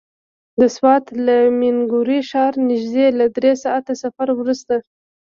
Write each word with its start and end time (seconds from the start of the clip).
د 0.59 0.61
سوات 0.75 1.05
له 1.25 1.35
مينګورې 1.59 2.19
ښاره 2.29 2.59
نژدې 2.69 3.05
له 3.19 3.25
دری 3.35 3.53
ساعته 3.63 3.93
سفر 4.03 4.27
وروسته. 4.35 4.73